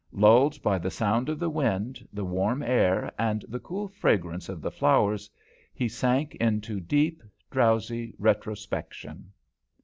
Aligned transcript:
Lulled 0.11 0.59
by 0.63 0.79
the 0.79 0.89
sound 0.89 1.29
of 1.29 1.37
the 1.37 1.47
wind, 1.51 2.07
the 2.11 2.25
warm 2.25 2.63
air, 2.63 3.13
and 3.19 3.45
the 3.47 3.59
cool 3.59 3.87
fragrance 3.87 4.49
of 4.49 4.59
the 4.59 4.71
flowers, 4.71 5.29
he 5.75 5.87
sank 5.87 6.33
into 6.37 6.79
deep, 6.79 7.21
drowsy 7.51 8.15
retrospection. 8.17 9.31